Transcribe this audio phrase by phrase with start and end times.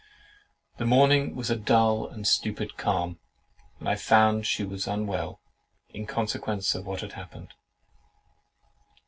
[0.79, 3.19] The morning was a dull and stupid calm,
[3.79, 5.39] and I found she was unwell,
[5.89, 7.53] in consequence of what had happened.